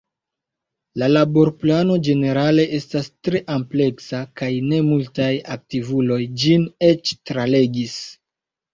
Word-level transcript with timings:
La 1.01 1.09
laborplano 1.11 1.97
ĝenerale 2.07 2.65
estas 2.79 3.11
tre 3.29 3.43
ampleksa, 3.57 4.25
kaj 4.43 4.51
ne 4.73 4.83
multaj 4.91 5.31
aktivuloj 5.61 6.23
ĝin 6.49 6.69
eĉ 6.93 7.17
tralegis. 7.23 8.05